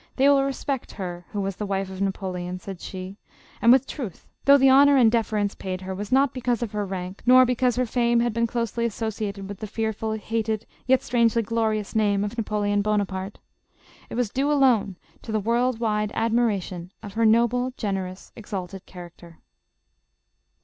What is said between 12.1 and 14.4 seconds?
of Napoleon Bonaparte;— it was